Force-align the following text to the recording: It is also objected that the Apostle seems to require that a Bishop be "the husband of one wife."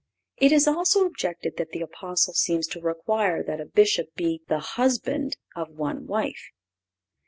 It 0.37 0.51
is 0.51 0.67
also 0.67 1.05
objected 1.05 1.57
that 1.57 1.73
the 1.73 1.81
Apostle 1.81 2.33
seems 2.33 2.65
to 2.69 2.81
require 2.81 3.43
that 3.43 3.61
a 3.61 3.65
Bishop 3.65 4.15
be 4.15 4.41
"the 4.47 4.57
husband 4.57 5.37
of 5.55 5.69
one 5.77 6.07
wife." 6.07 6.49